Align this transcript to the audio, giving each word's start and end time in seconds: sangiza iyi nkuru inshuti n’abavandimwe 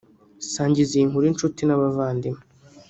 sangiza 0.51 0.91
iyi 0.95 1.09
nkuru 1.09 1.25
inshuti 1.31 1.61
n’abavandimwe 1.65 2.41